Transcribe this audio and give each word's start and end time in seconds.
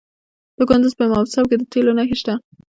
د 0.57 0.59
کندز 0.69 0.91
په 0.97 1.03
امام 1.07 1.25
صاحب 1.33 1.45
کې 1.49 1.57
د 1.59 1.63
تیلو 1.71 1.91
نښې 1.97 2.15
شته. 2.21 2.33